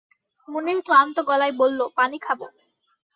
[0.47, 2.39] মুনির ক্লান্ত গলায় বলল, পানি খাব।